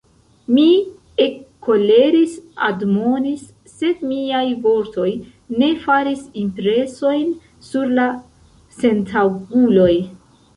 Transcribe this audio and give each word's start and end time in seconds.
Mi 0.57 0.67
ekkoleris, 1.25 2.31
admonis, 2.67 3.43
sed 3.73 4.01
miaj 4.13 4.41
vortoj 4.63 5.11
ne 5.63 5.69
faris 5.85 6.25
impresojn 6.45 7.29
sur 7.69 7.95
la 8.01 8.09
sentaŭguloj. 8.81 9.93